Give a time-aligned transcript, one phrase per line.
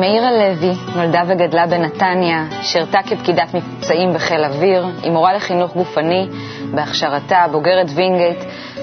[0.00, 6.28] מאירה לוי נולדה וגדלה בנתניה, שירתה כפקידת מבצעים בחיל אוויר, היא מורה לחינוך גופני
[6.74, 8.38] בהכשרתה, בוגרת וינגייט,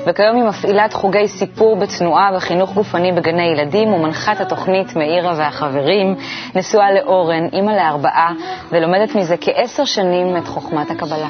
[0.07, 6.15] וכיום היא מפעילת חוגי סיפור בתנועה וחינוך גופני בגני ילדים ומנחת התוכנית מאירה והחברים,
[6.55, 8.33] נשואה לאורן, אימא לארבעה,
[8.71, 11.29] ולומדת מזה כעשר שנים את חוכמת הקבלה.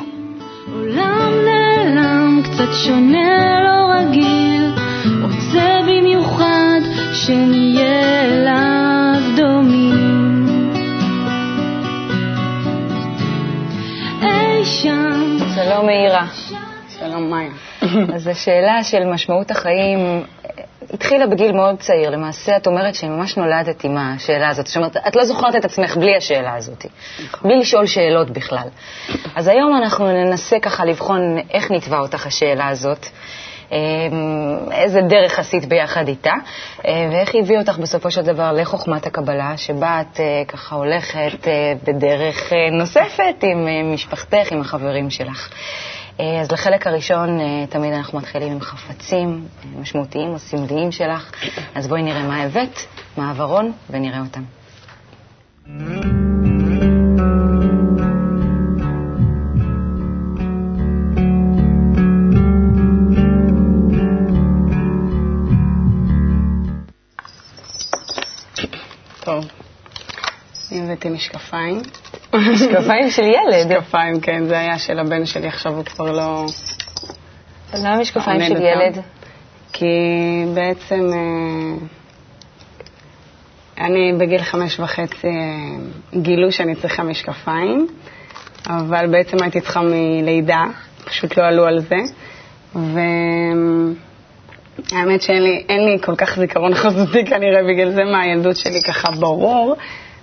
[0.73, 4.71] עולם נעלם, קצת שונה, לא רגיל,
[5.21, 6.79] רוצה במיוחד
[7.13, 8.86] שנהיה אליו
[14.81, 16.27] שלום מאירה.
[16.99, 17.51] שלום, מאיה.
[18.15, 20.49] אז השאלה של משמעות החיים אה,
[20.93, 22.09] התחילה בגיל מאוד צעיר.
[22.09, 24.67] למעשה, את אומרת שממש נולדת עם השאלה הזאת.
[24.67, 26.85] זאת אומרת, את לא זוכרת את עצמך בלי השאלה הזאת,
[27.41, 28.67] בלי לשאול שאלות בכלל.
[29.35, 33.05] אז היום אנחנו ננסה ככה לבחון איך נתבע אותך השאלה הזאת.
[33.71, 33.77] אה,
[34.71, 36.33] איזה דרך עשית ביחד איתה,
[36.85, 41.47] אה, ואיך היא הביאה אותך בסופו של דבר לחוכמת הקבלה, שבה את אה, ככה הולכת
[41.47, 45.49] אה, בדרך נוספת עם משפחתך, עם החברים שלך.
[46.41, 49.45] אז לחלק הראשון, תמיד אנחנו מתחילים עם חפצים
[49.79, 51.31] משמעותיים או סמליים שלך.
[51.75, 52.79] אז בואי נראה מה הבאת,
[53.17, 54.41] מה העברון, ונראה אותם.
[55.65, 56.36] טוב.
[70.97, 71.81] הבאתי משקפיים.
[72.53, 73.77] משקפיים של ילד.
[73.77, 76.45] משקפיים, כן, זה היה של הבן שלי, עכשיו הוא כבר לא...
[77.73, 78.61] למה משקפיים של.
[78.61, 79.01] ילד?
[79.73, 79.85] כי
[80.53, 81.19] בעצם אה,
[83.85, 87.87] אני בגיל חמש וחצי אה, גילו שאני צריכה משקפיים,
[88.67, 90.63] אבל בעצם הייתי צריכה מלידה,
[91.05, 91.95] פשוט לא עלו על זה.
[92.75, 93.95] והאמת
[95.21, 99.75] שאין לי, לי כל כך זיכרון חזותי כנראה בגלל זה מהילדות שלי ככה ברור.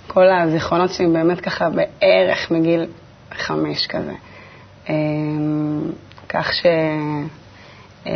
[0.06, 2.86] כל הזיכרונות שלי באמת ככה בערך מגיל
[3.33, 4.12] חמש כזה.
[4.89, 4.95] אה,
[6.29, 6.67] כך ש...
[8.06, 8.12] אה,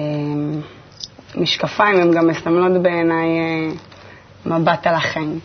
[1.36, 3.70] משקפיים הם גם מסמלות בעיניי אה,
[4.46, 5.38] מבט על החיים.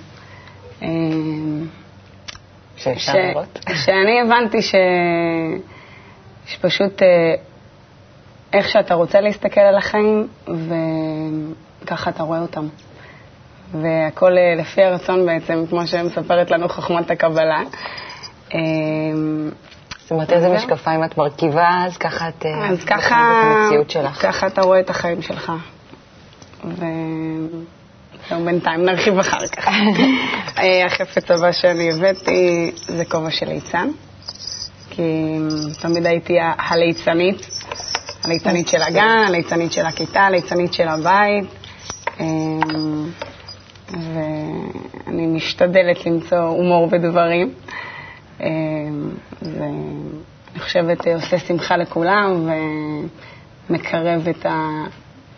[2.78, 3.59] שאפשר ש- לראות.
[3.85, 4.75] שאני הבנתי ש...
[6.45, 7.34] שפשוט אה,
[8.53, 10.28] איך שאתה רוצה להסתכל על החיים,
[11.84, 12.68] וככה אתה רואה אותם.
[13.81, 17.61] והכל אה, לפי הרצון בעצם, כמו שמספרת לנו חוכמת הקבלה.
[18.53, 18.59] אה,
[20.03, 20.50] זאת אומרת, איזה.
[20.50, 24.22] משקפיים את מרכיבה, אז ככה את אה, אז ככה, את המציאות שלך.
[24.22, 25.51] ככה אתה רואה את החיים שלך.
[26.66, 29.67] וזהו, בינתיים נרחיב אחר כך.
[30.59, 33.89] אה, החפץ הבא שאני הבאתי זה כובע של ליצן,
[34.89, 35.38] כי
[35.81, 37.47] תמיד הייתי הליצנית,
[38.23, 41.45] הליצנית של הגן, הליצנית של הכיתה, הליצנית של הבית,
[42.19, 42.25] אה,
[43.94, 47.54] ואני משתדלת למצוא הומור בדברים.
[48.42, 48.48] אה,
[49.42, 52.50] ואני חושבת אה, עושה שמחה לכולם
[53.70, 54.58] ומקרב את, ה,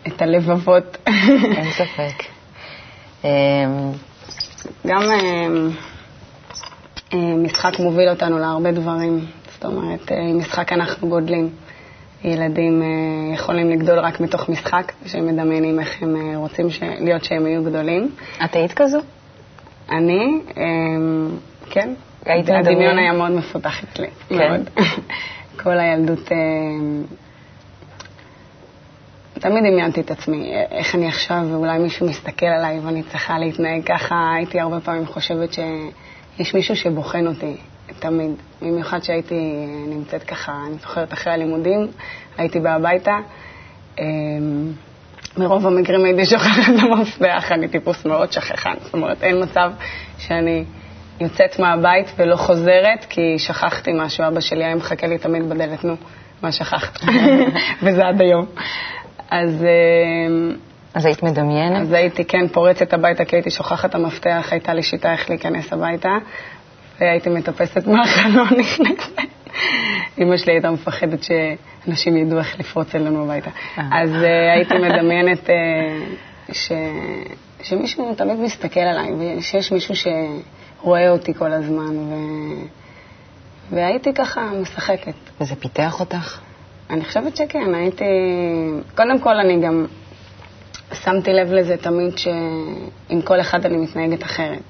[0.06, 0.96] את הלבבות.
[1.06, 2.22] אין ספק.
[3.24, 3.30] אמ,
[4.86, 5.48] גם אה,
[7.36, 9.26] משחק מוביל אותנו להרבה דברים.
[9.54, 11.50] זאת אומרת, אה, משחק אנחנו גודלים.
[12.24, 16.82] ילדים אה, יכולים לגדול רק מתוך משחק, שהם מדמיינים איך הם אה, רוצים ש...
[16.82, 18.10] להיות שהם יהיו גדולים.
[18.44, 18.98] את היית כזו?
[19.90, 20.62] אני, אה,
[21.70, 21.94] כן.
[22.24, 22.98] היית הדמיון מדמיין?
[22.98, 24.36] היה מאוד מפותח אצלי, כן?
[24.36, 24.70] מאוד.
[25.62, 26.36] כל הילדות, אה,
[29.40, 34.14] תמיד דמיינתי את עצמי, איך אני עכשיו, ואולי מישהו מסתכל עליי ואני צריכה להתנהג ככה.
[34.36, 37.56] הייתי הרבה פעמים חושבת שיש מישהו שבוחן אותי,
[37.98, 38.30] תמיד.
[38.62, 41.86] במיוחד שהייתי נמצאת ככה, אני זוכרת אחרי הלימודים,
[42.38, 43.18] הייתי באה הביתה.
[43.98, 44.04] אה,
[45.38, 48.74] מרוב המקרים הייתי שוכחת את המפתח, אני טיפוס מאוד שכחן.
[48.82, 49.70] זאת אומרת, אין מצב
[50.18, 50.64] שאני
[51.20, 54.28] יוצאת מהבית ולא חוזרת, כי שכחתי משהו.
[54.28, 55.96] אבא שלי היה מחכה לי תמיד בדלת, נו,
[56.42, 57.00] מה שכחת?
[57.82, 58.46] וזה עד היום.
[59.30, 60.54] אז, אה,
[60.94, 61.82] אז היית מדמיינת?
[61.82, 65.72] אז הייתי, כן, פורצת הביתה, כי הייתי שוכחת את המפתח, הייתה לי שיטה איך להיכנס
[65.72, 66.10] הביתה,
[67.00, 69.20] והייתי מטפסת מהחלון נכנסת.
[70.18, 73.50] אמא שלי הייתה מפחדת שאנשים ידעו איך לפרוץ אלינו הביתה.
[73.78, 74.02] אה.
[74.02, 75.54] אז אה, הייתי מדמיינת אה,
[76.52, 76.72] ש...
[77.62, 82.14] שמישהו תמיד מסתכל עליי, ושיש מישהו שרואה אותי כל הזמן, ו...
[83.70, 85.14] והייתי ככה משחקת.
[85.40, 86.40] וזה פיתח אותך?
[86.90, 88.04] אני חושבת שכן, הייתי...
[88.96, 89.86] קודם כל, אני גם
[90.92, 94.62] שמתי לב לזה תמיד שעם כל אחד אני מתנהגת אחרת.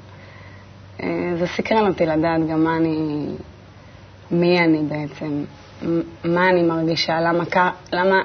[1.03, 1.09] אה,
[1.39, 3.27] זה סקרן אותי לדעת גם מה אני...
[4.31, 5.45] מי אני בעצם,
[6.25, 7.45] מה אני מרגישה, למה,
[7.93, 8.23] למה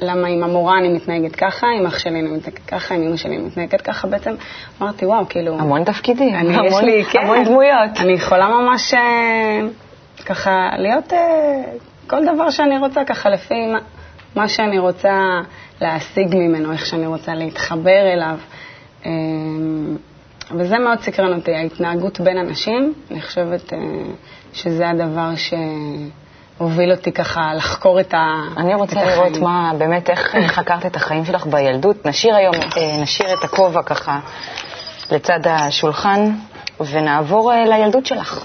[0.00, 3.36] למה עם המורה אני מתנהגת ככה, עם אח שלי אני מתנהגת ככה, עם אמא שלי
[3.36, 4.34] אני מתנהגת ככה, בעצם
[4.82, 5.58] אמרתי, וואו, כאילו...
[5.58, 7.90] המון תפקידים, אני, יש המון, לי, כן, המון דמויות.
[8.00, 9.60] אני יכולה ממש אה,
[10.26, 11.18] ככה להיות אה,
[12.06, 13.78] כל דבר שאני רוצה, ככה לפי מה,
[14.36, 15.40] מה שאני רוצה
[15.80, 18.38] להשיג ממנו, איך שאני רוצה להתחבר אליו.
[20.50, 23.78] וזה מאוד סקרן אותי, ההתנהגות בין אנשים, אני חושבת אה,
[24.52, 29.44] שזה הדבר שהוביל אותי ככה לחקור את ה- אני רוצה את לראות החיים.
[29.44, 32.06] מה, באמת, איך אה, חקרת את החיים שלך בילדות.
[32.06, 34.20] נשאיר היום, אה, נשאיר את הכובע ככה
[35.10, 36.30] לצד השולחן,
[36.80, 38.44] ונעבור אה, לילדות שלך.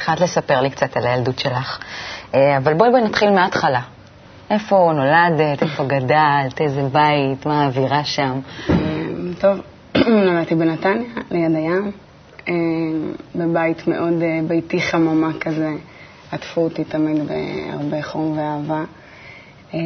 [0.00, 1.78] התחלת לספר לי קצת על הילדות שלך,
[2.34, 3.80] אה, אבל בואי בואי נתחיל מההתחלה.
[4.50, 8.40] איפה נולדת, איפה גדלת, איזה בית, מה האווירה שם?
[8.70, 8.74] אה,
[9.40, 9.60] טוב,
[10.26, 11.90] נולדתי בנתניה, ליד הים,
[12.48, 12.54] אה,
[13.34, 14.14] בבית מאוד
[14.48, 15.70] ביתי חממה כזה.
[16.32, 18.84] עטפו אותי תמיד בהרבה חום ואהבה.
[19.74, 19.78] אה,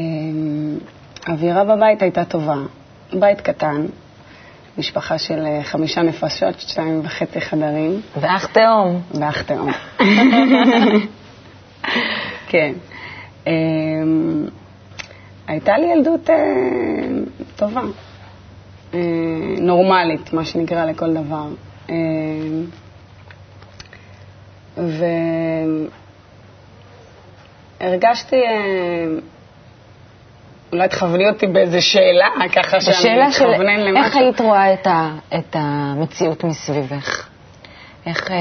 [1.26, 2.56] האווירה בבית הייתה טובה.
[3.12, 3.86] בית קטן,
[4.78, 9.02] משפחה של אה, חמישה נפשות, שתיים וחצי חדרים, ואח תאום.
[9.14, 9.70] ואח תאום.
[12.50, 12.72] כן.
[13.46, 13.52] אה,
[15.46, 16.36] הייתה לי ילדות אה,
[17.56, 17.82] טובה,
[18.94, 19.00] אה,
[19.58, 21.48] נורמלית, מה שנקרא לכל דבר.
[21.90, 21.94] אה,
[27.80, 28.36] והרגשתי,
[30.74, 34.04] אולי תכווני אותי באיזה שאלה, ככה שאני השאלה של אתכוונן למשהו.
[34.04, 37.28] איך היית רואה את, ה, את המציאות מסביבך?
[38.06, 38.36] איך, אה,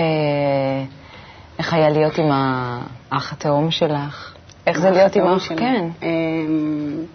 [1.59, 4.33] איך היה להיות עם האח התאום שלך?
[4.67, 5.47] איך זה להיות עם האח?
[5.57, 5.85] כן.
[6.03, 7.05] אמ,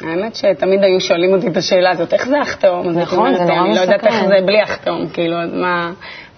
[0.00, 2.88] האמת שתמיד היו שואלים אותי את השאלה הזאת, איך זה אח תאום?
[2.90, 4.26] נכון, זה נורא אני לא יודעת איך.
[4.26, 5.90] זה בלי אח תאום, כאילו, מה,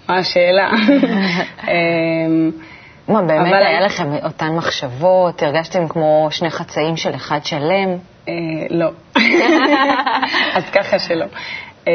[0.09, 0.71] מה השאלה?
[3.09, 5.43] מה, באמת אבל- היה לכם אותן מחשבות?
[5.43, 7.89] הרגשתם כמו שני חצאים של אחד שלם?
[8.29, 8.33] אה,
[8.71, 8.91] לא.
[10.57, 11.25] אז ככה שלא.
[11.89, 11.93] אה,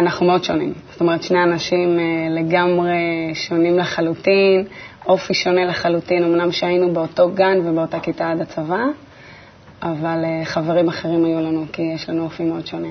[0.00, 0.72] אנחנו מאוד שונים.
[0.90, 2.98] זאת אומרת, שני אנשים אה, לגמרי
[3.34, 4.64] שונים לחלוטין,
[5.06, 8.82] אופי שונה לחלוטין, אמנם שהיינו באותו גן ובאותה כיתה עד הצבא,
[9.82, 12.88] אבל אה, חברים אחרים היו לנו, כי יש לנו אופי מאוד שונה.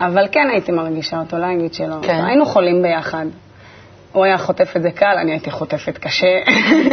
[0.00, 1.94] אבל כן הייתי מרגישה אותו, לא אגיד שלא.
[2.02, 2.24] כן.
[2.24, 3.26] היינו חולים ביחד.
[4.12, 6.38] הוא היה חוטף את זה קל, אני הייתי חוטפת קשה.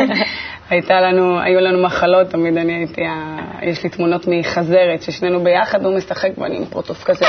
[0.70, 5.86] הייתה לנו, היו לנו מחלות, תמיד אני הייתי, ה- יש לי תמונות מחזרת, ששנינו ביחד,
[5.86, 7.26] הוא משחק ואני עם פרוטוף כזה,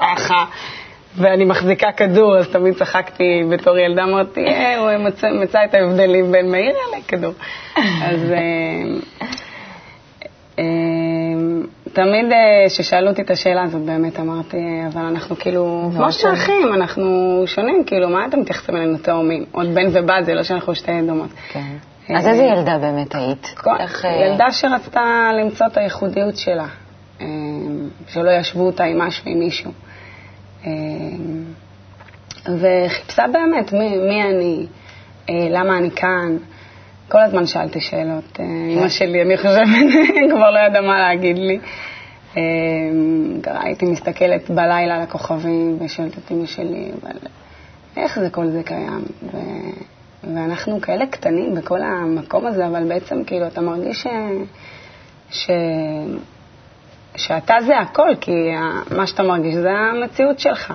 [0.00, 0.44] ככה,
[1.16, 6.32] ואני מחזיקה כדור, אז תמיד צחקתי בתור ילדה, אמרתי, אה, הוא מצא, מצא את ההבדלים
[6.32, 7.32] בין מאיר לכדור.
[7.76, 8.32] אז...
[11.94, 16.12] תמיד אה, כששאלו אותי את השאלה הזאת, באמת אמרתי, אה, אבל אנחנו כאילו, כמו.
[16.12, 19.44] שאחים, אנחנו שונים, כאילו, מה אתם מתייחסים אלינו תאומים?
[19.52, 21.30] עוד בן ובת, זה לא שאנחנו שתי דומות.
[21.52, 21.60] כן.
[22.10, 23.54] אה, אז איזה ילדה באמת היית?
[24.26, 26.66] ילדה שרצתה למצוא את הייחודיות שלה,
[28.08, 29.70] שלא ישוו אותה עם משהו, עם מישהו.
[32.46, 34.66] וחיפשה באמת מי, מי אני,
[35.50, 36.36] למה אני כאן.
[37.08, 38.40] כל הזמן שאלתי שאלות.
[38.40, 39.66] אה, אימא שלי, אני חושבת,
[40.30, 41.58] כבר לא ידעה מה להגיד לי.
[42.36, 42.42] אה,
[43.44, 47.16] הייתי מסתכלת בלילה על הכוכבים ושואלת את אימא שלי, אבל
[47.96, 49.04] איך זה כל זה קיים?
[49.32, 49.36] ו...
[50.34, 54.06] ואנחנו כאלה קטנים בכל המקום הזה, אבל בעצם כאילו אתה מרגיש ש...
[55.30, 55.50] ש...
[57.16, 58.32] שאתה זה הכל, כי
[58.96, 60.74] מה שאתה מרגיש זה המציאות שלך.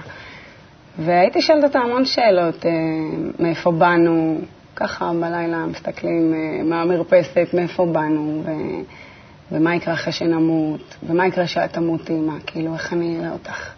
[1.00, 2.71] והייתי שואלת אותה המון שאלות, אה,
[3.39, 4.41] מאיפה באנו,
[4.79, 8.51] ככה בלילה מסתכלים אה, מהמרפסת, מאיפה באנו, ו...
[9.51, 13.74] ומה יקרה אחרי שנמות, ומה יקרה כשאת תמותי, מה, כאילו, איך אני אראה אותך.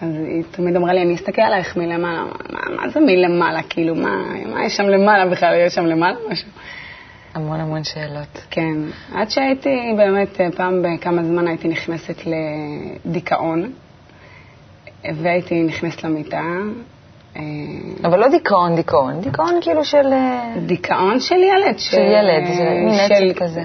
[0.00, 2.24] אז היא תמיד אמרה לי, אני אסתכל עלייך מלמעלה.
[2.52, 3.62] מה, מה זה מלמעלה?
[3.62, 4.22] כאילו, מה,
[4.52, 5.54] מה יש שם למעלה בכלל?
[5.66, 6.48] יש שם למעלה משהו?
[7.34, 8.46] המון המון שאלות.
[8.50, 8.76] כן.
[9.14, 12.22] עד שהייתי באמת, אה, פעם בכמה זמן הייתי נכנסת
[13.06, 13.72] לדיכאון,
[15.14, 16.42] והייתי נכנסת למיטה.
[17.36, 19.20] אה, אבל לא דיכאון, דיכאון.
[19.20, 20.06] דיכאון כאילו של...
[20.12, 21.78] אה, דיכאון של ילד.
[21.78, 23.62] של ילד, זה מין של- עצב כזה.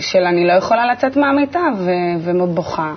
[0.00, 1.90] של אני לא יכולה לצאת מהמיטה ו-
[2.20, 2.94] ומאוד בוכה.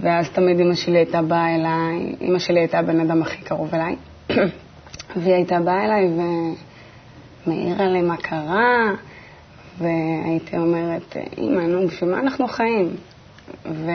[0.00, 3.96] ואז תמיד אמא שלי הייתה באה אליי, אמא שלי הייתה הבן אדם הכי קרוב אליי,
[5.16, 6.08] והיא הייתה באה אליי
[7.46, 8.90] ומעירה לי מה קרה,
[9.78, 12.96] והייתי אומרת, אמא, נו, בשביל מה אנחנו חיים?
[13.66, 13.90] ו...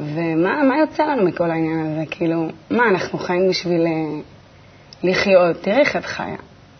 [0.00, 2.04] ומה מה יוצא לנו מכל העניין הזה?
[2.10, 4.20] כאילו, מה, אנחנו חיים בשביל אה,
[5.02, 5.56] לחיות?
[5.62, 6.36] תראי איך את חיה.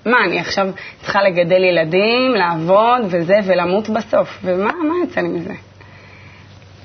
[0.06, 0.68] מה, אני עכשיו
[1.02, 4.38] צריכה לגדל ילדים, לעבוד וזה, ולמות בסוף.
[4.42, 5.54] ומה מה יוצא לי מזה?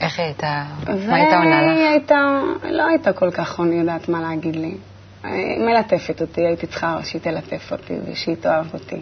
[0.02, 0.64] איך היא הייתה,
[1.08, 1.78] מה הייתה עונה לך?
[1.78, 4.76] והיא הייתה, לא הייתה כל כך עונה יודעת מה להגיד לי.
[5.26, 5.30] אה,
[5.60, 9.02] מלטפת אותי, הייתי צריכה שהיא תלטף אותי ושהיא תאהב אותי.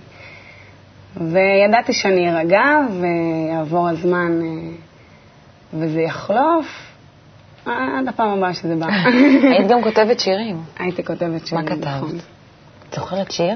[1.17, 2.63] וידעתי שאני ארגע
[3.01, 4.71] ויעבור הזמן אה,
[5.73, 6.94] וזה יחלוף
[7.65, 8.85] עד הפעם הבאה שזה בא.
[9.57, 10.57] היית גם כותבת שירים.
[10.79, 11.87] הייתי כותבת שירים, מה כתבת?
[11.87, 12.17] נכון.
[12.89, 13.55] את זוכרת שיר?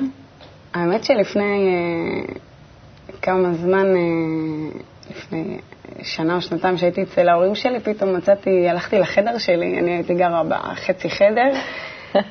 [0.74, 2.34] האמת שלפני אה,
[3.22, 4.80] כמה זמן, אה,
[5.12, 5.58] לפני
[6.04, 10.44] שנה או שנתיים שהייתי אצל ההורים שלי, פתאום מצאתי, הלכתי לחדר שלי, אני הייתי גרה
[10.44, 11.50] בחצי חדר.
[12.16, 12.22] אה,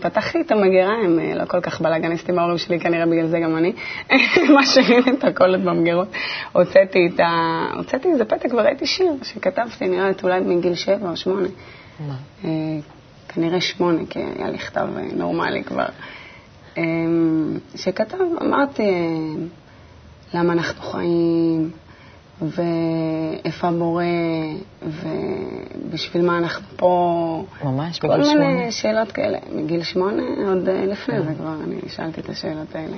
[0.00, 3.56] פתחתי את המגירה, הם אה, לא כל כך בלאגניסטים ההורים שלי, כנראה בגלל זה גם
[3.56, 3.72] אני.
[4.60, 6.08] משאירים את הכל במגירות.
[6.52, 7.64] הוצאתי את ה...
[7.76, 11.48] הוצאתי איזה פתק וראיתי שיר שכתבתי, נראה לי אולי מגיל שבע או שמונה.
[12.00, 12.14] מה?
[12.44, 12.50] אה,
[13.28, 15.86] כנראה שמונה, כי היה לי כתב אה, נורמלי כבר.
[16.78, 16.82] אה,
[17.74, 18.82] שכתב, אמרתי,
[20.34, 21.70] למה אנחנו חיים,
[22.40, 24.04] ואיפה הבורא,
[24.82, 27.44] ובשביל מה אנחנו פה.
[27.64, 28.72] ממש, כל בגיל מיני שמונה?
[28.72, 29.38] שאלות כאלה.
[29.52, 32.96] מגיל שמונה, עוד אה, לפני זה כבר, אני שאלתי את השאלות האלה.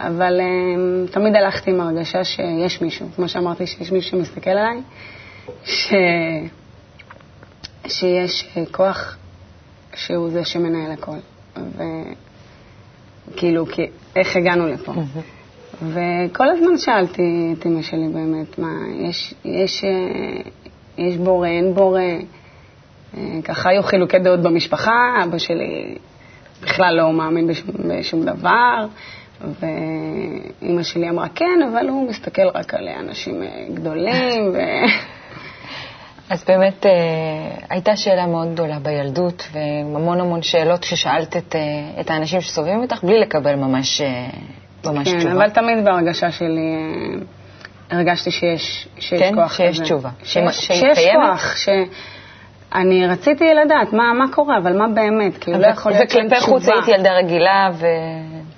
[0.00, 4.80] אבל אה, תמיד הלכתי עם הרגשה שיש מישהו, כמו שאמרתי, שיש מישהו שמסתכל עליי,
[5.64, 5.92] ש...
[7.86, 9.16] שיש אה, כוח
[9.94, 11.16] שהוא זה שמנהל הכל.
[13.32, 13.86] וכאילו, כי...
[14.16, 14.92] איך הגענו לפה?
[15.82, 18.68] וכל הזמן שאלתי את אמא שלי באמת, מה,
[19.08, 20.50] יש, יש, אה,
[20.98, 22.00] יש בורא, אין בורא?
[23.16, 25.94] אה, ככה היו חילוקי דעות במשפחה, אבא שלי
[26.62, 28.86] בכלל לא מאמין בשום, בשום דבר,
[29.40, 34.58] ואימא שלי אמרה כן, אבל הוא מסתכל רק על אנשים אה, גדולים, ו...
[36.30, 36.86] אז באמת
[37.70, 41.56] הייתה שאלה מאוד גדולה בילדות, והמון המון שאלות ששאלת את,
[42.00, 44.02] את האנשים שסובבים אותך, בלי לקבל ממש,
[44.86, 45.32] ממש כן, תשובה.
[45.32, 47.18] אבל תמיד בהרגשה שלי אה,
[47.90, 49.34] הרגשתי שיש, שיש כן?
[49.34, 49.84] כוח שיש כזה.
[49.84, 50.10] תשובה.
[50.24, 51.24] שיש, שיש קיימת?
[51.30, 56.26] כוח, שאני רציתי לדעת מה, מה קורה, אבל מה באמת, כאילו לא יכול להיות שאין
[56.26, 56.76] וכלפי חוץ תשובה.
[56.76, 57.86] הייתי ילדה רגילה, ו...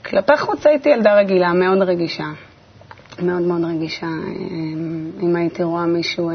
[0.04, 2.26] כלפי חוץ הייתי ילדה רגילה, מאוד רגישה.
[3.22, 4.06] מאוד מאוד רגישה.
[4.06, 4.12] אה,
[5.22, 6.34] אם הייתי רואה מישהו אה,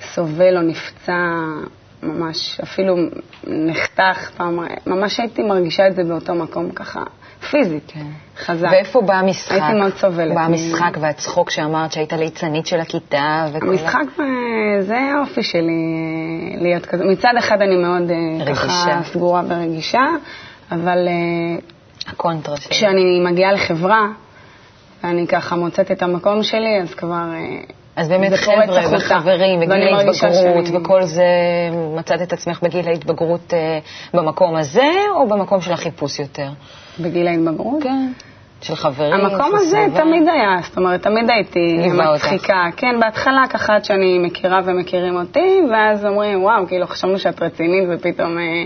[0.00, 1.12] סובל או נפצע,
[2.02, 2.96] ממש, אפילו
[3.46, 7.02] נחתך פעם, ממש הייתי מרגישה את זה באותו מקום ככה,
[7.50, 8.06] פיזית, כן.
[8.36, 8.68] חזק.
[8.72, 9.52] ואיפה בא המשחק?
[9.52, 10.34] הייתי מאוד סובלת.
[10.34, 13.66] בא המשחק והצחוק שאמרת שהיית ליצנית של הכיתה וכל...
[13.68, 14.04] המשחק
[14.80, 15.72] זה האופי שלי,
[16.60, 17.04] להיות כזה.
[17.04, 18.62] מצד אחד אני מאוד אה, רגישה.
[18.62, 20.02] ככה סגורה ורגישה,
[20.72, 21.12] אבל אה,
[22.06, 22.70] הקונטרה שלי.
[22.70, 24.06] כשאני מגיעה לחברה,
[25.04, 27.14] ואני ככה מוצאת את המקום שלי, אז כבר...
[27.34, 27.40] אה,
[27.96, 28.96] אז באמת חבר'ה.
[28.96, 31.24] וחברים וגיל ההתבגרות שאני- וכל זה,
[31.96, 33.54] מצאת את עצמך בגיל ההתבגרות
[34.14, 34.86] במקום הזה,
[35.16, 36.48] או במקום של החיפוש יותר?
[37.00, 37.82] בגיל ההתבגרות.
[37.82, 38.12] כן.
[38.60, 39.12] של חברים?
[39.12, 40.00] המקום של הזה סביבה?
[40.00, 42.24] תמיד היה, זאת אומרת, תמיד הייתי ליווה אותך.
[42.24, 42.68] מצחיקה.
[42.76, 47.84] כן, בהתחלה ככה עד שאני מכירה ומכירים אותי, ואז אומרים, וואו, כאילו חשבנו שאת רצינית,
[47.90, 48.38] ופתאום...
[48.38, 48.64] אה,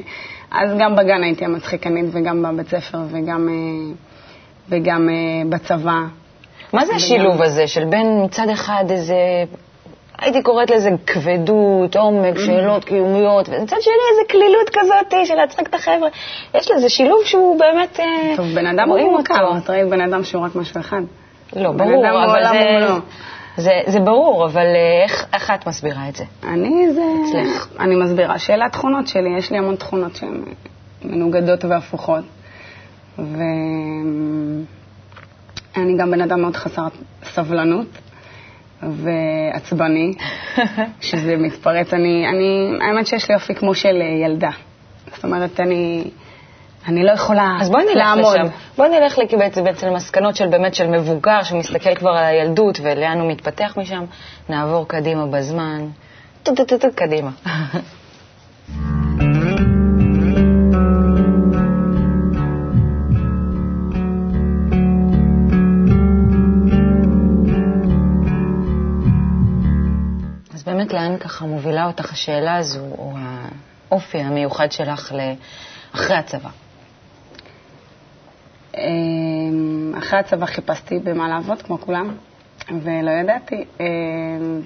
[0.50, 3.94] אז גם בגן הייתי המצחיקנית, וגם בבית ספר, וגם, אה,
[4.68, 5.14] וגם אה,
[5.48, 6.00] בצבא.
[6.72, 9.14] מה זה השילוב הזה של בין מצד אחד איזה,
[10.18, 12.40] הייתי קוראת לזה כבדות, עומק, Mm-hmm.
[12.40, 16.08] שאלות קיומיות, ומצד שני איזה קלילות כזאת של להצחיק את החבר'ה.
[16.54, 18.00] יש לזה שילוב שהוא באמת...
[18.00, 19.56] אה, טוב, בן אדם הוא מורכב, אותו.
[19.58, 21.00] את ראית בן אדם שהוא רק משהו אחד.
[21.56, 22.98] לא, ברור, אבל זה, ומלואו.
[23.56, 26.24] זה, זה ברור, אבל אה, איך, איך את מסבירה את זה?
[26.44, 27.02] אני זה...
[27.28, 27.68] אצלך.
[27.80, 30.42] אני מסבירה שאלה התכונות שלי, יש לי המון תכונות שהן
[31.04, 32.24] מנוגדות והפוכות.
[33.18, 34.56] ואני
[35.98, 36.86] גם בן אדם מאוד חסר
[37.24, 37.86] סבלנות
[38.82, 40.12] ועצבני,
[41.00, 41.94] שזה מתפרץ.
[41.94, 44.50] אני, אני, האמת שיש לי אופי כמו של ילדה.
[45.14, 46.04] זאת אומרת, אני,
[46.88, 48.36] אני לא יכולה אז בואי נלך לעמוד.
[48.38, 48.46] לשם.
[48.76, 53.30] בואי נלך בעצם, בעצם למסקנות של באמת של מבוגר שמסתכל כבר על הילדות ולאן הוא
[53.30, 54.04] מתפתח משם.
[54.48, 55.86] נעבור קדימה בזמן.
[56.42, 57.30] טו-טו-טו-טו, קדימה.
[57.44, 57.44] אז
[57.74, 57.97] באמת
[71.08, 75.12] לאן ככה מובילה אותך השאלה הזו, או האופי המיוחד שלך
[75.94, 76.48] אחרי הצבא?
[78.76, 82.14] אמ, אחרי הצבא חיפשתי במה לעבוד, כמו כולם,
[82.82, 83.64] ולא ידעתי.
[83.80, 84.60] אמ,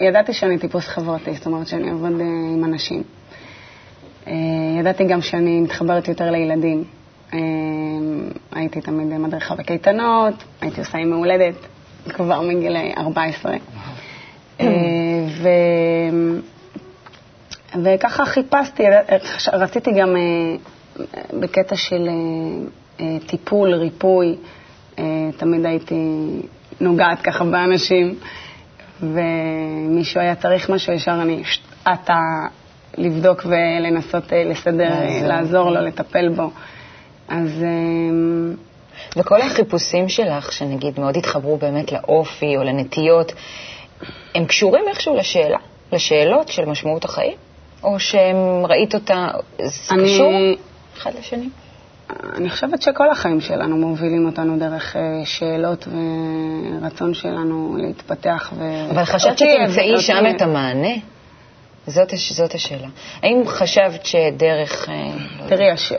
[0.00, 3.02] ידעתי שאני טיפוס חברתי, זאת אומרת שאני אעבוד אה, עם אנשים.
[4.26, 4.32] אה,
[4.80, 6.84] ידעתי גם שאני מתחברת יותר לילדים.
[7.32, 7.38] אמ,
[8.52, 11.54] הייתי תמיד מדריכה בקייטנות, הייתי עושה עם מהולדת
[12.08, 13.56] כבר מגיל 14.
[15.46, 15.48] ו...
[17.84, 18.82] וככה חיפשתי,
[19.52, 20.22] רציתי גם אה,
[21.40, 22.14] בקטע של אה,
[23.00, 24.36] אה, טיפול, ריפוי,
[25.36, 25.94] תמיד הייתי
[26.80, 28.14] נוגעת ככה באנשים,
[29.00, 31.42] ומישהו היה צריך משהו, ישר אני
[31.84, 32.20] עטה
[32.98, 34.90] לבדוק ולנסות לסדר,
[35.22, 35.70] לעזור.
[35.70, 36.50] לו, לטפל בו.
[37.28, 37.64] אז
[39.16, 43.32] וכל החיפושים שלך, שנגיד מאוד התחברו באמת לאופי או לנטיות,
[44.34, 45.58] הם קשורים איכשהו לשאלה,
[45.92, 47.36] לשאלות של משמעות החיים?
[47.82, 48.36] או שהם
[48.68, 50.32] ראית אותה, זה אני- קשור
[50.98, 51.48] אחד לשני?
[52.36, 55.88] אני חושבת שכל החיים שלנו מובילים אותנו דרך אה, שאלות
[56.82, 58.52] ורצון שלנו להתפתח.
[58.56, 58.62] ו...
[58.90, 60.94] אבל חשבת שתמצאי אותי- שם את המענה?
[61.86, 62.86] זאת, זאת השאלה.
[63.22, 64.88] האם חשבת שדרך...
[64.88, 64.94] אה,
[65.40, 65.92] לא תראי, הש...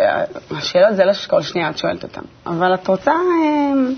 [0.58, 3.92] השאלות זה לא שכל שנייה את שואלת אותן, אבל את רוצה אה,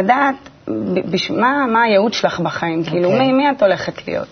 [0.00, 0.34] לדעת
[0.68, 1.30] ב- בש...
[1.30, 3.26] מה, מה הייעוד שלך בחיים, כאילו, אוקיי.
[3.26, 4.28] מי, מי את הולכת להיות.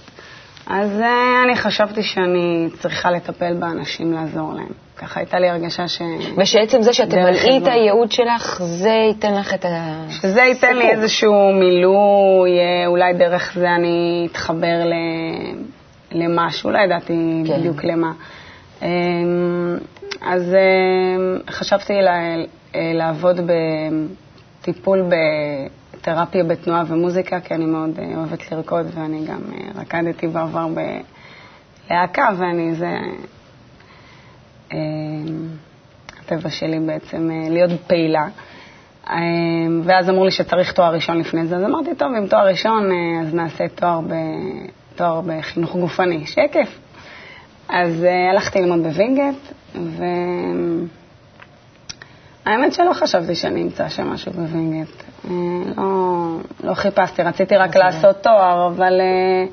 [0.67, 4.69] אז אה, אני חשבתי שאני צריכה לטפל באנשים, לעזור להם.
[4.97, 6.03] ככה הייתה לי הרגשה ש...
[6.39, 7.67] ושעצם זה שאת תמלאי את.
[7.67, 10.05] הייעוד שלך, זה ייתן לך את ה...
[10.11, 10.99] שזה ייתן לי סיפוק.
[10.99, 14.93] איזשהו מילוי, אה, אולי דרך זה אני אתחבר ל...
[16.13, 17.59] למשהו, לא ידעתי כן.
[17.59, 18.13] בדיוק למה.
[18.83, 18.89] אמ,
[20.23, 22.35] אז אמ, חשבתי לה-
[22.75, 23.41] אה, לעבוד
[24.61, 25.03] בטיפול
[26.03, 30.67] בתרפיה בתנועה ומוזיקה, כי אני מאוד אה, אוהבת לרקוד, ואני גם אה, רקדתי בעבר
[31.89, 32.99] בלהקה, ואני זה...
[34.73, 34.79] אמ,
[36.21, 38.27] הטבע שלי בעצם אה, להיות פעילה.
[39.85, 43.21] ואז אמרו לי שצריך תואר ראשון לפני זה, אז אמרתי, טוב, עם תואר ראשון, אה,
[43.23, 44.13] אז נעשה תואר, ב...
[44.97, 46.79] תואר בחינוך גופני, כיף.
[47.69, 49.53] אז אה, הלכתי ללמוד בווינגייט,
[52.45, 55.12] והאמת שלא חשבתי שאני אמצא שם משהו בווינגייט.
[55.77, 59.47] לא, לא חיפשתי, רציתי רק לעשות תואר, אבל אה,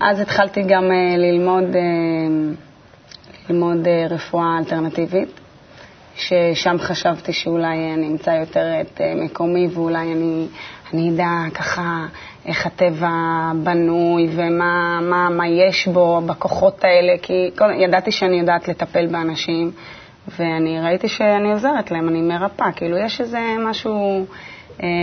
[0.00, 2.54] אז התחלתי גם אה, ללמוד, אה,
[3.48, 5.40] ללמוד אה, רפואה אלטרנטיבית.
[6.16, 10.46] ששם חשבתי שאולי אני אמצא יותר את מקומי ואולי אני,
[10.92, 12.06] אני אדע ככה
[12.46, 13.10] איך הטבע
[13.62, 19.70] בנוי ומה מה, מה יש בו, בכוחות האלה, כי כל, ידעתי שאני יודעת לטפל באנשים
[20.38, 24.26] ואני ראיתי שאני עוזרת להם, אני מרפאה, כאילו יש איזה משהו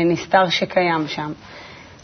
[0.06, 1.32] נסתר שקיים שם.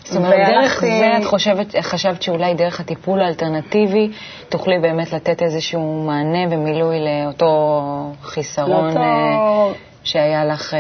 [0.04, 4.12] זאת אומרת, דרך זה את חושבת, חשבת שאולי דרך הטיפול האלטרנטיבי
[4.50, 7.82] תוכלי באמת לתת איזשהו מענה ומילוי לאותו
[8.22, 9.72] חיסרון לאותו- אה,
[10.04, 10.80] שהיה לך אה,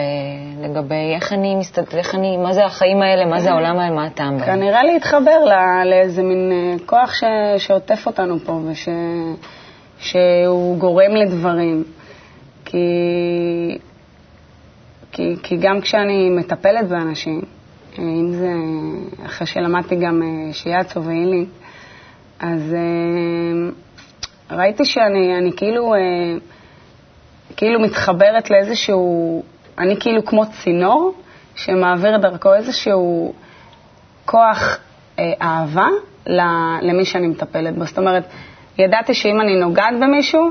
[0.69, 4.06] לגבי איך אני מסתדרת, איך אני, מה זה החיים האלה, מה זה העולם האלה, מה
[4.06, 4.45] הטעם בהם.
[4.45, 7.23] כנראה להתחבר ל- לאיזה מין אה, כוח ש,
[7.58, 8.89] שעוטף אותנו פה וש,
[10.00, 11.84] שהוא גורם לדברים.
[12.65, 12.78] כי,
[15.17, 17.41] כי, כי גם כשאני מטפלת באנשים,
[17.99, 18.51] אם זה
[19.25, 21.45] אחרי שלמדתי גם אה, שיאצו ואילי,
[22.39, 23.69] אז אה,
[24.58, 25.99] ראיתי שאני אני כאילו, אה,
[27.56, 29.43] כאילו מתחברת לאיזשהו,
[29.77, 31.13] אני כאילו כמו צינור
[31.56, 33.34] שמעביר דרכו איזשהו
[34.25, 34.77] כוח
[35.19, 35.88] אה, אהבה
[36.82, 37.86] למי שאני מטפלת בו.
[37.86, 38.23] זאת אומרת,
[38.77, 40.49] ידעתי שאם אני נוגעת במישהו,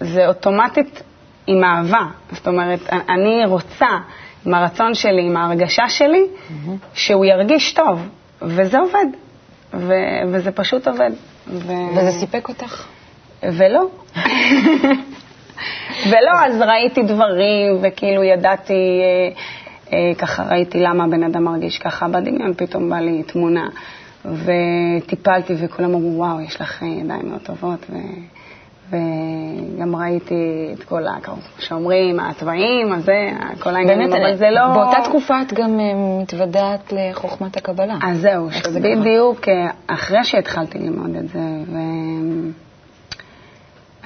[0.00, 1.02] זה אוטומטית
[1.46, 2.06] עם אהבה.
[2.32, 3.86] זאת אומרת, אני רוצה,
[4.46, 6.22] עם הרצון שלי, עם ההרגשה שלי,
[6.94, 8.08] שהוא ירגיש טוב,
[8.42, 9.06] וזה עובד.
[9.74, 11.10] ו- וזה פשוט עובד.
[11.48, 12.86] ו- וזה סיפק אותך?
[13.42, 13.86] ולא.
[16.10, 19.40] ולא, אז ראיתי דברים, וכאילו ידעתי, אה,
[19.92, 23.68] אה, ככה ראיתי למה הבן אדם מרגיש ככה בדמיון, פתאום בא לי תמונה,
[24.24, 27.94] וטיפלתי, וכולם אמרו, וואו, יש לך אה, ידיים מאוד טובות, ו...
[28.88, 34.74] וגם ראיתי את כל, כמו שאומרים, התוואים, הזה, כל העניינים, אבל זה לא...
[34.74, 37.94] באותה תקופה את גם אה, מתוודעת לחוכמת הקבלה.
[38.02, 38.52] אז זהו?
[38.52, 41.76] שבדיוק אה, אחרי שהתחלתי ללמוד את זה, ו...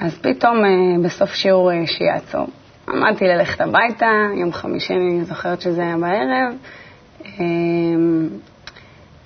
[0.01, 0.69] אז פתאום אה,
[1.03, 2.47] בסוף שיעור אה, שיאצו,
[2.89, 6.53] עמדתי ללכת הביתה, יום חמישי, אני זוכרת שזה היה בערב,
[7.25, 7.45] אה,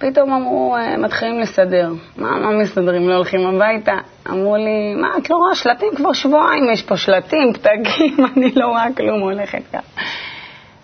[0.10, 1.92] פתאום אמרו, אה, מתחילים לסדר.
[2.18, 3.10] מה, מה מסדרים?
[3.10, 3.98] לא הולכים הביתה?
[4.30, 5.90] אמרו לי, מה, את לא רואה שלטים?
[5.96, 9.82] כבר שבועיים יש פה שלטים, פתקים, אני לא רואה כלום, הולכת ככה.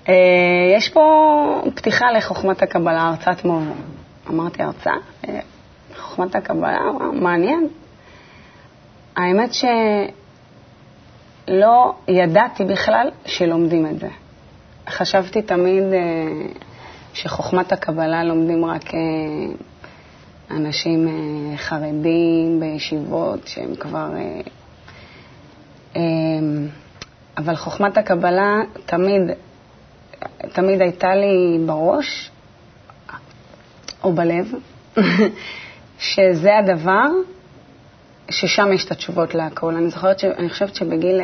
[0.10, 0.13] אה,
[0.75, 3.73] יש פה פתיחה לחוכמת הקבלה, הרצאת מובו.
[4.29, 4.93] אמרתי, הרצאה?
[5.27, 5.39] אה,
[5.97, 6.79] חוכמת הקבלה?
[7.13, 7.67] מעניין.
[9.15, 9.49] האמת
[11.47, 14.08] שלא ידעתי בכלל שלומדים את זה.
[14.89, 15.84] חשבתי תמיד
[17.21, 18.99] שחוכמת הקבלה לומדים רק אה,
[20.51, 24.10] אנשים אה, חרדים בישיבות שהם כבר...
[25.95, 26.01] אה,
[27.38, 29.21] אבל חוכמת הקבלה תמיד,
[30.53, 32.32] תמיד הייתה לי בראש,
[34.03, 34.53] או בלב,
[35.99, 37.08] שזה הדבר
[38.29, 39.75] ששם יש את התשובות להכל.
[39.75, 40.25] אני זוכרת, ש...
[40.25, 41.21] אני חושבת שבגיל,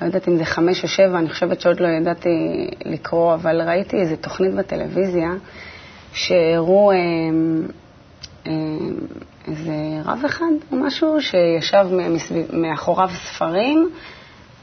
[0.00, 2.28] לא יודעת אם זה חמש או שבע, אני חושבת שעוד לא ידעתי
[2.84, 5.28] לקרוא, אבל ראיתי איזו תוכנית בטלוויזיה
[6.12, 6.96] שהראו אה,
[8.46, 8.52] אה,
[9.48, 9.72] איזה
[10.04, 13.90] רב אחד או משהו שישב מסביב, מאחוריו ספרים,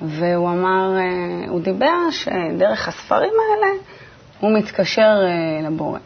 [0.02, 3.74] והוא אמר, אה, הוא דיבר שדרך הספרים האלה
[4.40, 6.00] הוא מתקשר אה, לבורא.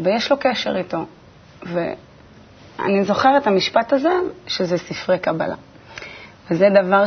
[0.00, 1.04] ויש לו קשר איתו.
[1.62, 4.12] ואני זוכרת את המשפט הזה,
[4.46, 5.54] שזה ספרי קבלה.
[6.50, 7.06] וזה דבר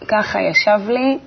[0.00, 1.18] שככה ישב לי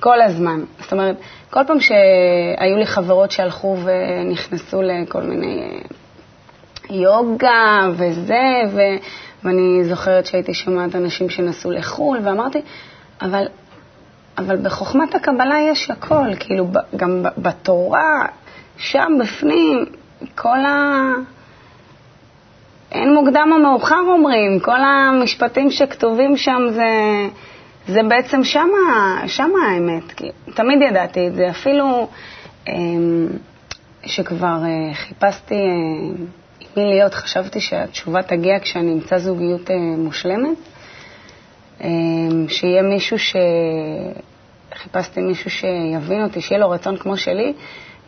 [0.00, 0.60] כל הזמן.
[0.80, 1.16] זאת אומרת,
[1.50, 5.80] כל פעם שהיו לי חברות שהלכו ונכנסו לכל מיני
[6.90, 8.80] יוגה וזה, ו...
[9.44, 12.62] ואני זוכרת שהייתי שומעת אנשים שנסעו לחו"ל, ואמרתי,
[13.22, 13.46] אבל,
[14.38, 18.26] אבל בחוכמת הקבלה יש הכל, כאילו, גם בתורה,
[18.76, 19.84] שם בפנים,
[20.34, 21.02] כל ה...
[22.94, 26.84] אין מוקדם או מאוחר אומרים, כל המשפטים שכתובים שם זה,
[27.88, 30.12] זה בעצם שמה, שמה האמת.
[30.12, 32.08] כי תמיד ידעתי את זה, אפילו
[32.68, 33.26] אמ,
[34.06, 36.24] שכבר אה, חיפשתי אה,
[36.76, 40.58] מי להיות, חשבתי שהתשובה תגיע כשאני אמצא זוגיות אה, מושלמת,
[42.48, 43.36] שיהיה מישהו ש...
[44.74, 47.52] חיפשתי מישהו שיבין אותי, שיהיה לו רצון כמו שלי,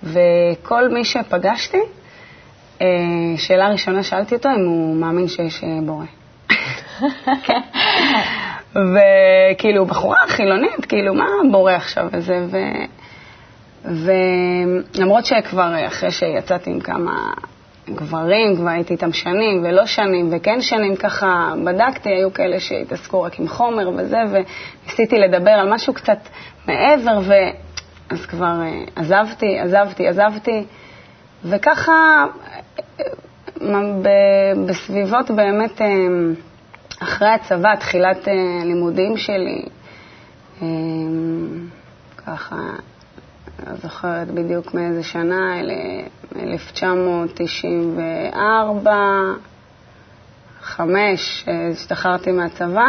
[0.03, 1.79] וכל מי שפגשתי,
[3.37, 6.05] שאלה ראשונה שאלתי אותו אם הוא מאמין שיש בורא.
[8.93, 12.57] וכאילו, בחורה חילונית, כאילו, מה בורא עכשיו וזה, ו...
[13.85, 17.33] ולמרות שכבר אחרי שיצאתי עם כמה
[17.91, 23.41] גברים, כבר הייתי איתם שנים ולא שנים, וכן שנים ככה בדקתי, היו כאלה שהתעסקו רק
[23.41, 26.19] עם חומר וזה, וניסיתי לדבר על משהו קצת
[26.67, 27.33] מעבר, ו...
[28.11, 30.65] אז כבר אה, עזבתי, עזבתי, עזבתי,
[31.45, 32.25] וככה
[34.67, 35.87] בסביבות באמת אה,
[37.03, 38.35] אחרי הצבא, תחילת אה,
[39.17, 39.63] שלי,
[42.27, 42.57] ככה
[43.67, 45.61] לא זוכרת בדיוק מאיזה שנה,
[46.37, 48.95] 1994,
[50.61, 52.89] 5, השתחררתי מהצבא,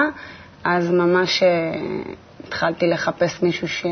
[0.64, 1.72] אז ממש אה,
[2.48, 3.86] התחלתי לחפש מישהו ש...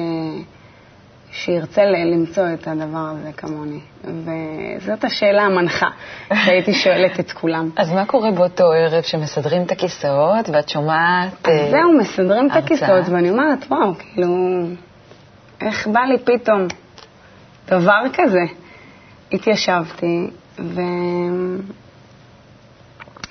[1.36, 3.80] שירצה למצוא את הדבר הזה כמוני.
[4.04, 5.88] וזאת השאלה המנחה
[6.46, 7.70] שהייתי שואלת את כולם.
[7.78, 11.48] אז מה קורה באותו ערב שמסדרים את הכיסאות ואת שומעת...
[11.48, 14.28] אז זהו, מסדרים את הכיסאות, ואני אומרת, וואו, כאילו,
[15.62, 16.68] איך בא לי פתאום
[17.68, 18.44] דבר כזה?
[19.32, 20.28] התיישבתי,
[20.60, 20.82] ו...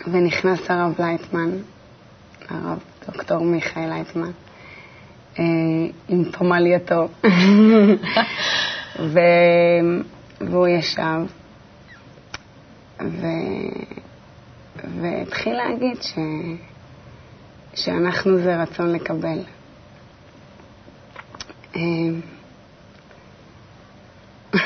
[0.06, 1.50] ונכנס הרב לייטמן,
[2.50, 4.53] הרב דוקטור מיכאל לייטמן, אה,
[6.08, 7.08] עם פמלייתו,
[9.12, 9.18] ו...
[10.40, 11.20] והוא ישב,
[13.00, 13.26] ו...
[15.00, 16.14] והתחיל להגיד ש...
[17.74, 19.38] שאנחנו זה רצון לקבל.
[21.76, 22.20] אמ,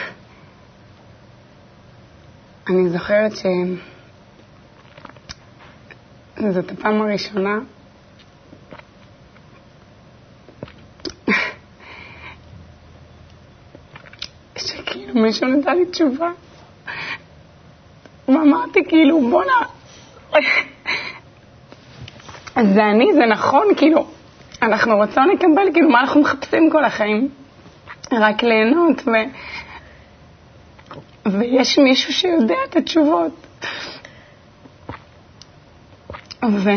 [2.69, 3.33] אני זוכרת
[6.37, 7.59] שזאת הפעם הראשונה
[15.29, 16.31] מישהו נתן לי תשובה
[18.29, 19.63] ואמרתי כאילו בואנה
[22.63, 24.07] זה אני, זה נכון, כאילו
[24.63, 27.29] אנחנו רוצים לקבל, כאילו, מה אנחנו מחפשים כל החיים?
[28.13, 29.11] רק ליהנות, ו...
[31.27, 33.47] ויש מישהו שיודע את התשובות.
[36.45, 36.71] ו...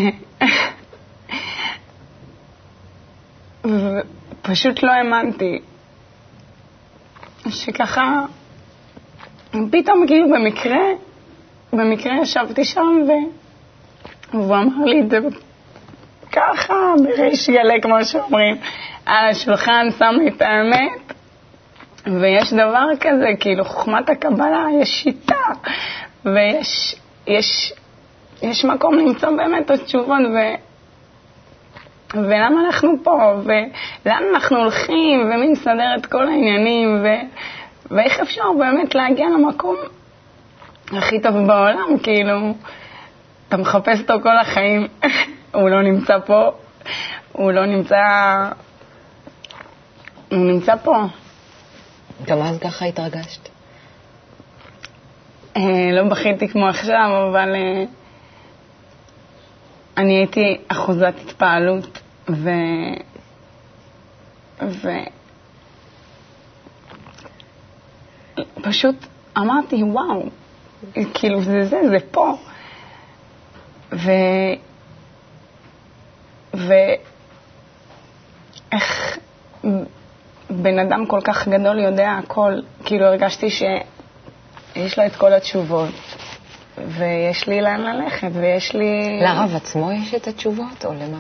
[3.66, 5.60] ופשוט לא האמנתי
[7.50, 8.26] שככה,
[9.52, 10.82] פתאום כאילו במקרה,
[11.74, 13.12] במקרה ישבתי שם ו...
[14.34, 15.18] והוא אמר לי את זה
[16.32, 18.56] ככה, בריש גלי, כמו שאומרים,
[19.06, 21.14] על השולחן שם את האמת,
[22.22, 25.36] ויש דבר כזה, כאילו, חוכמת הקבלה, יש שיטה,
[26.26, 26.96] ויש
[27.28, 27.74] יש,
[28.42, 30.38] יש מקום למצוא באמת את התשובות, ו...
[32.14, 37.08] ולמה אנחנו פה, ולאן אנחנו הולכים, ומי מסדר את כל העניינים, ו...
[37.92, 39.76] ואיך אפשר באמת להגיע למקום
[40.98, 42.54] הכי טוב בעולם, כאילו,
[43.48, 44.88] אתה מחפש אותו כל החיים.
[45.56, 46.52] הוא לא נמצא פה,
[47.32, 47.98] הוא לא נמצא...
[50.32, 50.96] הוא נמצא פה.
[52.26, 53.50] גם אז ככה התרגשת?
[55.58, 57.84] אה, לא בכיתי כמו עכשיו, אבל אה,
[59.98, 62.00] אני הייתי אחוזת התפעלות,
[62.30, 62.50] ו...
[64.62, 64.90] ו...
[68.62, 68.96] פשוט
[69.38, 70.24] אמרתי, וואו,
[71.14, 72.34] כאילו זה זה, זה פה.
[73.92, 74.12] ו...
[76.54, 77.08] ואיך
[80.50, 82.54] בן אדם כל כך גדול יודע הכל.
[82.86, 83.64] כאילו הרגשתי ש...
[84.76, 85.90] יש לו את כל התשובות,
[86.88, 89.20] ויש לי לאן ללכת, ויש לי...
[89.22, 91.18] לרב עצמו יש את התשובות, או למה...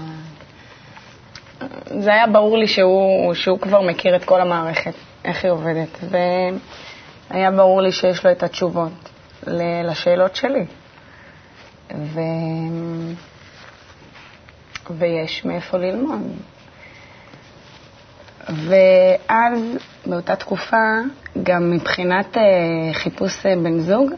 [1.85, 4.93] זה היה ברור לי שהוא, שהוא כבר מכיר את כל המערכת,
[5.25, 5.97] איך היא עובדת,
[7.31, 9.09] והיה ברור לי שיש לו את התשובות
[9.83, 10.65] לשאלות שלי.
[11.95, 12.19] ו...
[14.97, 16.21] ויש מאיפה ללמוד.
[18.49, 20.77] ואז, באותה תקופה,
[21.43, 24.11] גם מבחינת אה, חיפוש אה, בן זוג,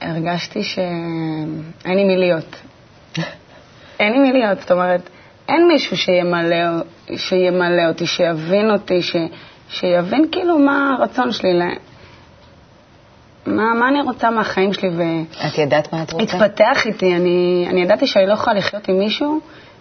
[0.00, 2.56] הרגשתי שאין לי מי להיות.
[4.00, 5.10] אין לי מי להיות, זאת אומרת,
[5.48, 6.66] אין מישהו שימלא,
[7.16, 9.16] שימלא אותי, שיבין אותי, ש,
[9.68, 11.50] שיבין כאילו מה הרצון שלי.
[13.46, 16.36] מה, מה אני רוצה מהחיים שלי, את ידעת מה את רוצה?
[16.36, 17.14] והתפתח איתי.
[17.14, 19.40] אני, אני ידעתי שאני לא יכולה לחיות עם מישהו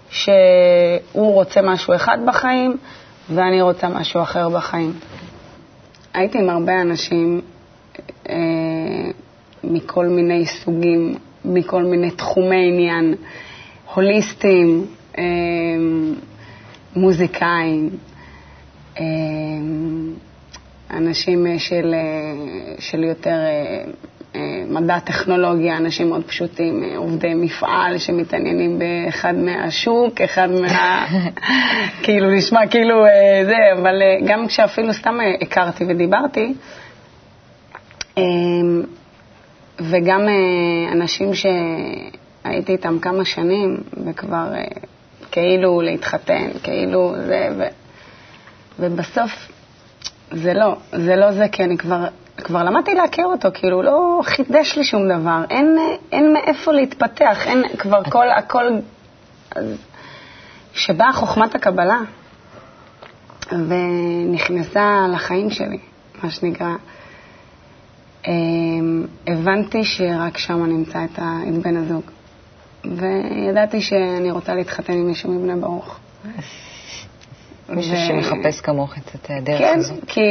[0.09, 2.77] שהוא רוצה משהו אחד בחיים
[3.29, 4.93] ואני רוצה משהו אחר בחיים.
[6.13, 7.41] הייתי עם הרבה אנשים
[8.29, 8.35] אה,
[9.63, 13.15] מכל מיני סוגים, מכל מיני תחומי עניין,
[13.93, 14.85] הוליסטים,
[15.17, 15.23] אה,
[16.95, 17.89] מוזיקאים,
[18.99, 19.03] אה,
[20.91, 23.37] אנשים אה, של, אה, של יותר
[24.35, 31.07] אה, מדע, טכנולוגיה, אנשים מאוד פשוטים, עובדי מפעל שמתעניינים באחד מהשוק, אחד מה...
[32.03, 33.05] כאילו, נשמע כאילו
[33.45, 36.53] זה, אבל גם כשאפילו סתם הכרתי ודיברתי,
[39.79, 40.21] וגם
[40.91, 44.47] אנשים שהייתי איתם כמה שנים, וכבר
[45.31, 47.63] כאילו להתחתן, כאילו זה, ו...
[48.79, 49.31] ובסוף
[50.31, 54.21] זה לא, זה לא זה, כי אני כבר, כבר למדתי להכיר אותו, כאילו, הוא לא
[54.23, 55.77] חידש לי שום דבר, אין,
[56.11, 58.65] אין מאיפה להתפתח, אין כבר כל, הכל...
[59.55, 59.65] אז
[60.73, 61.99] שבאה חוכמת הקבלה
[63.51, 65.77] ונכנסה לחיים שלי,
[66.23, 66.75] מה שנקרא,
[68.27, 72.03] אמ, הבנתי שרק שם נמצא את, ה, את בן הזוג.
[72.85, 75.99] וידעתי שאני רוצה להתחתן עם מישהו מבני ברוך.
[77.71, 79.97] מישהו ו- שמחפש כמוך את הדרך כן, הזאת.
[80.07, 80.21] כי,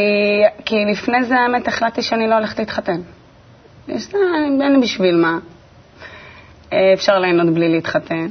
[0.65, 3.01] כי לפני זה האמת החלטתי שאני לא הולכת להתחתן.
[3.89, 4.15] יש-
[4.63, 5.39] אין לי בשביל מה.
[6.73, 8.27] אה, אפשר ליהנות בלי להתחתן.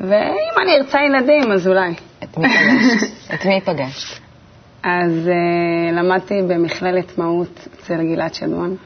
[0.00, 1.94] ואם אני ארצה ילדים, אז אולי.
[2.24, 3.06] את מי פגשת?
[3.34, 4.18] את מי פגשת?
[4.82, 8.76] אז uh, למדתי במכללת מהות אצל גלעד שדמון,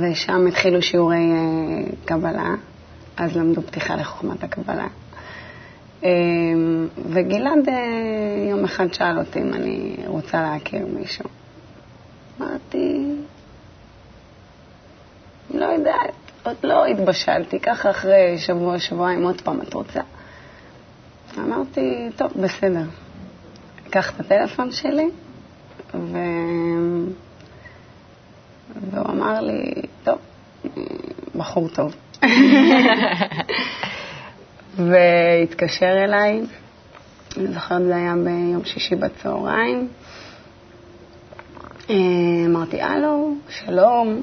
[0.00, 2.54] ושם התחילו שיעורי uh, קבלה,
[3.16, 4.86] אז למדו פתיחה לחוכמת הקבלה.
[6.02, 6.04] Um,
[6.96, 7.70] וגלעד uh,
[8.50, 11.24] יום אחד שאל אותי אם אני רוצה להכיר מישהו.
[12.40, 13.14] אמרתי,
[15.54, 20.00] לא יודעת, עוד לא התבשלתי, ככה אחרי שבוע, שבועיים, עוד פעם את רוצה.
[21.38, 22.84] אמרתי, טוב, בסדר.
[23.88, 25.08] אקח את הטלפון שלי,
[25.94, 26.16] ו...
[28.90, 30.18] והוא אמר לי, טוב,
[31.36, 31.94] בחור טוב.
[34.90, 36.40] והתקשר אליי,
[37.36, 39.88] אני זוכרת זה היה ביום שישי בצהריים.
[41.90, 41.96] אה,
[42.46, 44.22] אמרתי, הלו, שלום,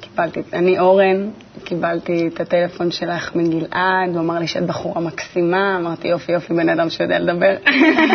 [0.00, 1.30] קיבלתי, אני אורן,
[1.64, 6.68] קיבלתי את הטלפון שלך מגלעד, הוא אמר לי שאת בחורה מקסימה, אמרתי יופי יופי, בן
[6.68, 7.56] אדם שיודע לדבר.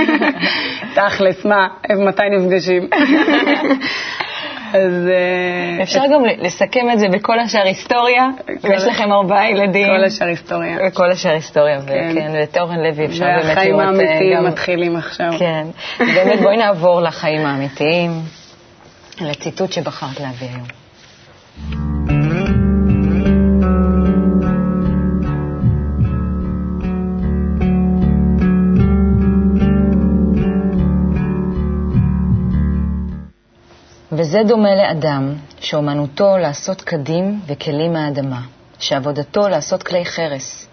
[0.96, 1.68] תכלס, מה,
[2.08, 2.90] מתי נפגשים?
[4.74, 5.08] אז...
[5.08, 8.28] אה, אפשר גם לסכם את זה בכל השאר היסטוריה,
[8.62, 9.88] כל- ויש לכם ארבעה ילדים.
[9.88, 10.78] כל השאר היסטוריה.
[10.88, 12.10] וכל השאר היסטוריה, כן.
[12.12, 13.56] וכן, ואת אורן לוי אפשר באמת לראות...
[13.58, 15.30] והחיים אה, האמיתיים מתחילים עכשיו.
[15.40, 15.68] כן.
[16.00, 18.12] באמת, בואי נעבור לחיים האמיתיים,
[19.22, 21.89] לציטוט שבחרת להביא היום.
[34.30, 38.42] וזה דומה לאדם שאומנותו לעשות קדים וכלים מהאדמה,
[38.80, 40.68] שעבודתו לעשות כלי חרס.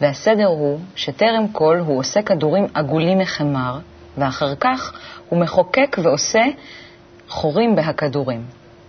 [0.00, 3.78] והסדר הוא שטרם כל הוא עושה כדורים עגולים מחמר,
[4.16, 4.92] ואחר כך
[5.28, 6.44] הוא מחוקק ועושה
[7.28, 8.44] חורים בהכדורים.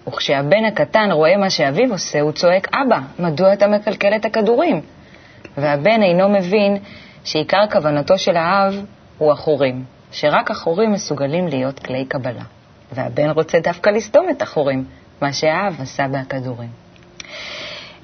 [0.08, 4.82] וכשהבן הקטן רואה מה שאביו עושה, הוא צועק, אבא, מדוע אתה מקלקל את הכדורים?
[5.58, 6.78] והבן אינו מבין
[7.24, 8.86] שעיקר כוונתו של האב
[9.18, 12.44] הוא החורים, שרק החורים מסוגלים להיות כלי קבלה.
[12.92, 14.86] והבן רוצה דווקא לסתום את החורים,
[15.22, 16.70] מה שהאב עשה בהכדורים.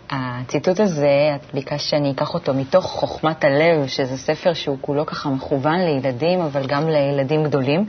[0.10, 5.30] הציטוט הזה, את ביקשת שאני אקח אותו מתוך חוכמת הלב, שזה ספר שהוא כולו ככה
[5.30, 7.86] מכוון לילדים, אבל גם לילדים גדולים,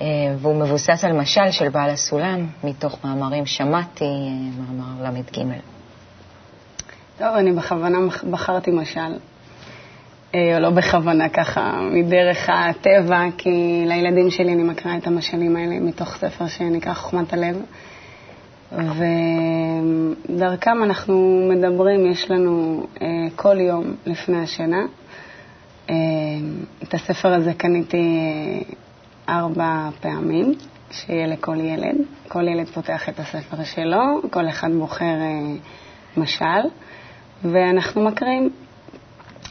[0.00, 0.06] אה,
[0.38, 4.10] והוא מבוסס על משל של בעל הסולם, מתוך מאמרים שמעתי, אה,
[4.58, 5.42] מאמר ל"ג.
[7.18, 7.98] טוב, אני בכוונה
[8.30, 9.14] בחרתי משל,
[10.34, 16.16] או לא בכוונה, ככה, מדרך הטבע, כי לילדים שלי אני מקריאה את המשלים האלה מתוך
[16.16, 17.62] ספר שנקרא חוכמת הלב.
[20.28, 24.86] ודרכם אנחנו מדברים, יש לנו אה, כל יום לפני השינה.
[25.90, 25.94] אה,
[26.82, 30.54] את הספר הזה קניתי אה, ארבע פעמים,
[30.90, 31.96] שיהיה לכל ילד.
[32.28, 35.54] כל ילד פותח את הספר שלו, כל אחד בוחר אה,
[36.16, 36.68] משל,
[37.42, 38.50] ואנחנו מקריאים.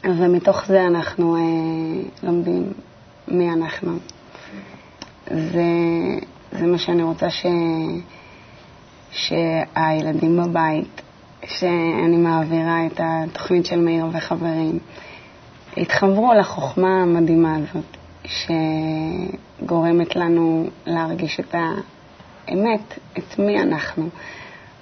[0.05, 1.41] ומתוך זה אנחנו אה,
[2.23, 2.73] לומדים
[3.27, 3.97] מי אנחנו.
[5.27, 5.63] זה,
[6.51, 7.45] זה מה שאני רוצה ש,
[9.11, 11.01] שהילדים בבית,
[11.45, 14.79] שאני מעבירה את התוכנית של מאיר וחברים,
[15.77, 24.09] יתחברו לחוכמה המדהימה הזאת, שגורמת לנו להרגיש את האמת, את מי אנחנו,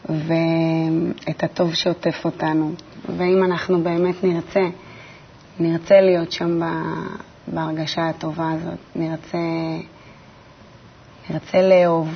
[0.09, 2.71] ואת הטוב שעוטף אותנו.
[3.17, 4.61] ואם אנחנו באמת נרצה,
[5.61, 6.59] נרצה להיות שם
[7.47, 9.37] בהרגשה הטובה הזאת, נרצה,
[11.29, 12.09] נרצה לאהוב,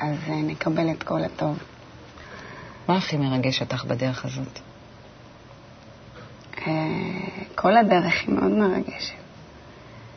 [0.00, 1.58] אז נקבל את כל הטוב.
[2.88, 4.58] מה הכי מרגש אותך בדרך הזאת?
[6.66, 6.72] אה,
[7.54, 9.14] כל הדרך היא מאוד מרגשת.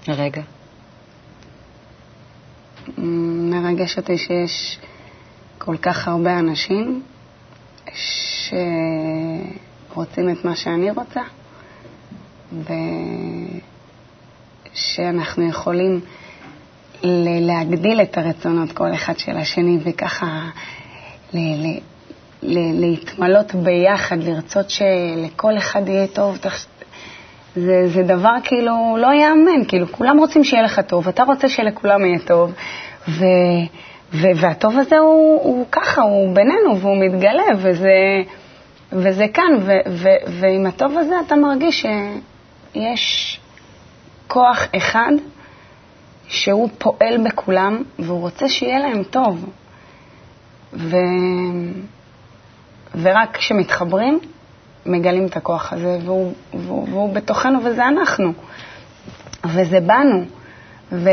[0.07, 0.41] רגע.
[2.97, 4.79] מרגש אותי שיש
[5.57, 7.03] כל כך הרבה אנשים
[9.93, 11.21] שרוצים את מה שאני רוצה,
[14.73, 15.99] ושאנחנו יכולים
[17.41, 20.49] להגדיל את הרצונות כל אחד של השני, וככה
[22.43, 26.37] להתמלות ביחד, לרצות שלכל אחד יהיה טוב.
[27.55, 32.05] זה, זה דבר כאילו לא ייאמן, כאילו כולם רוצים שיהיה לך טוב, אתה רוצה שלכולם
[32.05, 32.53] יהיה טוב,
[33.07, 33.25] ו,
[34.13, 38.21] ו, והטוב הזה הוא, הוא ככה, הוא בינינו והוא מתגלה, וזה,
[38.91, 41.85] וזה כאן, ו, ו, ועם הטוב הזה אתה מרגיש
[42.73, 43.39] שיש
[44.27, 45.11] כוח אחד
[46.27, 49.49] שהוא פועל בכולם והוא רוצה שיהיה להם טוב.
[50.73, 50.97] ו...
[53.01, 54.19] ורק כשמתחברים,
[54.85, 58.33] מגלים את הכוח הזה, והוא, והוא, והוא בתוכנו וזה אנחנו,
[59.45, 60.25] וזה בנו.
[60.91, 61.09] ו,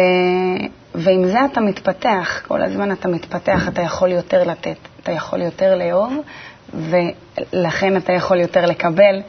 [0.94, 5.74] ועם זה אתה מתפתח, כל הזמן אתה מתפתח, אתה יכול יותר לתת, אתה יכול יותר
[5.74, 6.14] לאהוב,
[6.74, 9.20] ולכן אתה יכול יותר לקבל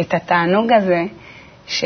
[0.00, 1.04] את התענוג הזה
[1.66, 1.84] ש,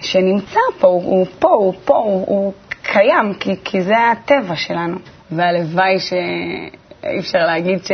[0.00, 4.96] שנמצא פה, הוא, פה, הוא פה, הוא, הוא קיים, כי, כי זה הטבע שלנו.
[5.30, 7.92] והלוואי שאי אפשר להגיד ש...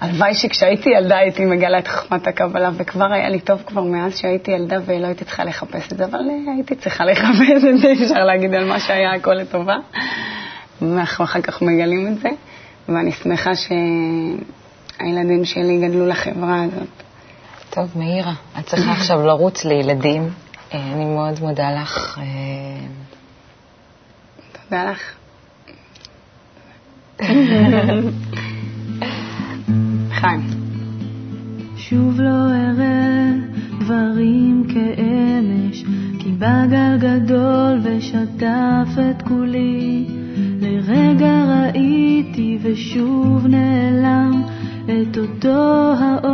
[0.00, 4.50] הלוואי שכשהייתי ילדה הייתי מגלה את חוכמת הקבלה, וכבר היה לי טוב כבר מאז שהייתי
[4.50, 8.24] ילדה ולא הייתי צריכה לחפש את זה, אבל אה, הייתי צריכה לחפש את זה, אפשר
[8.24, 9.76] להגיד על מה שהיה הכל לטובה.
[10.82, 12.28] ואנחנו אחר כך מגלים את זה,
[12.88, 17.07] ואני שמחה שהילדים שלי גדלו לחברה הזאת.
[17.70, 20.30] טוב, מאירה, את צריכה עכשיו לרוץ לילדים.
[20.74, 22.18] אה, אני מאוד מודה לך.
[22.18, 22.86] אה,
[24.52, 25.14] תודה לך.
[30.20, 30.40] חיים.
[31.76, 33.30] שוב לא אראה
[33.80, 35.84] דברים כאמש,
[36.18, 40.06] כי בא גל גדול ושטף את כולי.
[40.60, 44.42] לרגע ראיתי ושוב נעלם
[44.84, 46.27] את אותו האור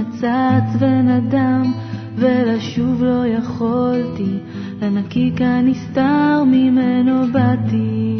[0.00, 1.72] שנצץ ונדם,
[2.16, 4.38] ולשוב לא יכולתי,
[4.82, 8.16] לנקיק הנסתר ממנו באתי.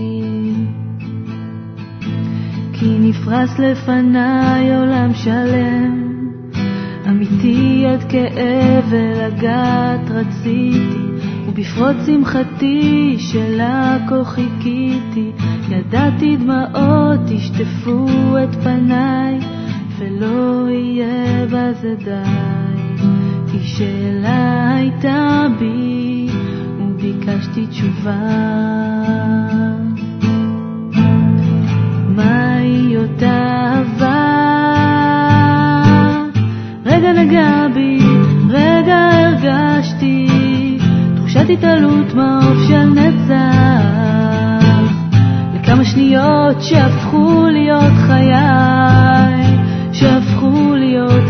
[2.72, 6.20] כי נפרס לפניי עולם שלם,
[7.08, 11.06] אמיתי עד כאב ולגעת רציתי,
[11.48, 15.30] ובפרוץ שמחתי שלה כה חיכיתי,
[15.68, 18.06] ידעתי דמעות ישטפו
[18.44, 19.59] את פניי,
[20.00, 23.02] ולא יהיה בזה די.
[23.50, 26.26] כי שאלה הייתה בי,
[26.78, 28.16] וביקשתי תשובה.
[32.16, 34.26] מהי אותה אהבה?
[36.86, 37.98] רגע נגע בי,
[38.50, 40.28] רגע הרגשתי
[41.16, 44.00] תחושת התעלות מעוף של נצח
[45.54, 49.29] לכמה שניות שהפכו להיות חיי
[50.48, 51.29] 屋里有。